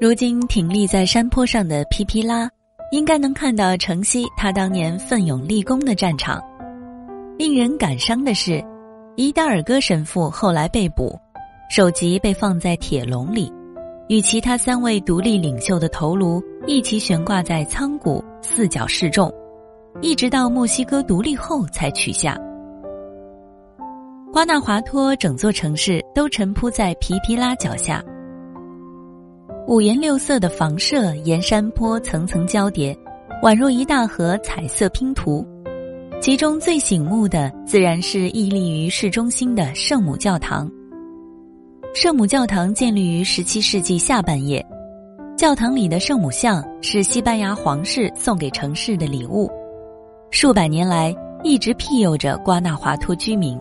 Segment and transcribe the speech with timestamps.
[0.00, 2.48] 如今挺立在山坡上的皮皮拉，
[2.90, 6.40] 应该能看到城西他当年奋勇立功的战场。
[7.36, 8.64] 令人感伤的是，
[9.14, 11.18] 伊达尔戈神父后来被捕，
[11.68, 13.52] 首级被放在铁笼里，
[14.08, 19.30] 与其他三位独立领袖的头颅一起悬挂在仓谷，四角示众，
[20.00, 22.38] 一直到墨西哥独立后才取下。
[24.32, 28.02] 瓜纳华托整座城市都沉铺在皮皮拉脚下。
[29.66, 32.96] 五颜六色的房舍沿山坡层层交叠，
[33.42, 35.46] 宛若一大盒彩色拼图。
[36.20, 40.70] 其中最醒目的自然是屹立于市中心的圣母教堂。
[41.94, 44.64] 圣母教堂建立于十七世纪下半叶，
[45.36, 49.50] 教堂里的圣母像是西班牙皇室送给城市的礼物，
[50.30, 51.14] 数百年来
[51.44, 53.60] 一直庇佑着瓜纳华托居民。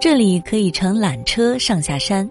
[0.00, 2.28] 这里可以乘缆车上下山。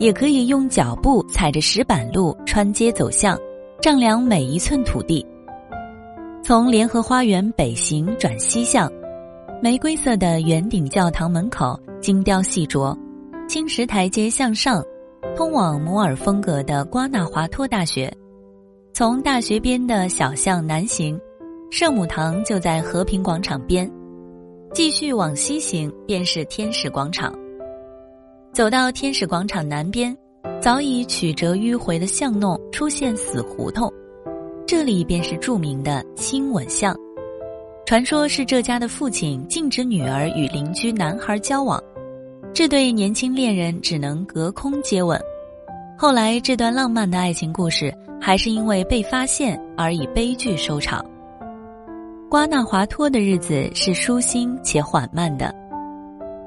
[0.00, 3.38] 也可以用脚步踩着石板路穿街走巷，
[3.80, 5.24] 丈量每一寸土地。
[6.42, 8.90] 从联合花园北行转西向，
[9.62, 12.96] 玫瑰色的圆顶教堂门口精雕细琢，
[13.48, 14.84] 青石台阶向上，
[15.36, 18.12] 通往摩尔风格的瓜纳华托大学。
[18.92, 21.18] 从大学边的小巷南行，
[21.70, 23.90] 圣母堂就在和平广场边，
[24.72, 27.34] 继续往西行便是天使广场。
[28.54, 30.16] 走到天使广场南边，
[30.62, 33.92] 早已曲折迂回的巷弄出现死胡同，
[34.64, 36.94] 这里便是著名的亲吻巷。
[37.84, 41.82] 传说是这家的父亲禁止女儿与邻居男孩交往，
[42.52, 45.20] 这对年轻恋人只能隔空接吻。
[45.98, 51.04] 后来这段浪漫的爱情故事，还是因为被发现而以悲剧收场。
[52.30, 55.52] 瓜纳华托的日子是舒心且缓慢的。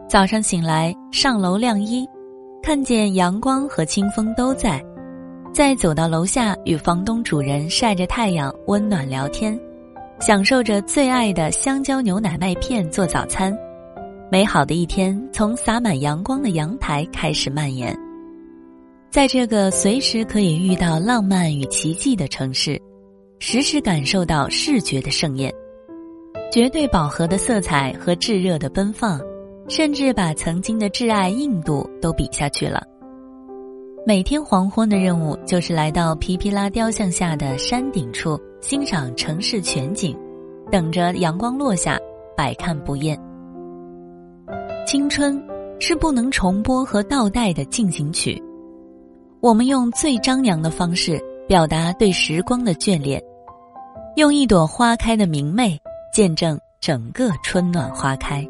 [0.10, 2.08] 早上醒来，上楼晾衣，
[2.64, 4.82] 看见阳光和清风都在，
[5.54, 9.60] 再走到楼下与房东主人晒着太阳，温暖聊天，
[10.18, 13.54] 享受着最爱的香蕉牛奶麦片做早餐。
[14.32, 17.94] 美好的一天从洒满阳光的阳台开始蔓延。
[19.12, 22.82] 在这个随时可以遇到浪漫与奇迹的城市，
[23.40, 25.54] 时时感受到视觉的盛宴，
[26.50, 29.20] 绝对饱和的色彩和炙热的奔放。
[29.68, 32.82] 甚至把曾经的挚爱印度都比下去了。
[34.06, 40.18] 每天黄昏的任务就是来到皮皮拉雕像下的山顶处欣赏城市全景，
[40.72, 42.00] 等着阳光落下，
[42.36, 43.20] 百看不厌。
[44.86, 45.44] 青春
[45.80, 48.42] 是不能重播和倒带的进行曲，
[49.42, 53.22] 我们用最张扬的方式表达对时光的眷恋，
[54.16, 55.78] 用一朵花开的明媚
[56.14, 58.48] 见证整个春暖花开。